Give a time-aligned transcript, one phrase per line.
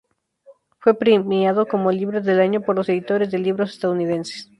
[0.79, 4.49] Fue premiado como "Libro del Año" por los Editores de Libros Estadounidenses.